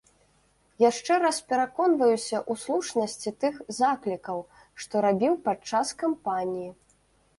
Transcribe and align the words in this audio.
Яшчэ 0.83 1.13
раз 1.23 1.37
пераконваюся 1.49 2.37
ў 2.39 2.53
слушнасці 2.63 3.35
тых 3.45 3.55
заклікаў, 3.83 4.43
што 4.85 5.05
рабіў 5.07 5.33
падчас 5.49 5.87
кампаніі. 6.05 6.69